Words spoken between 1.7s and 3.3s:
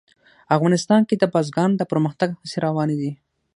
د پرمختګ هڅې روانې دي.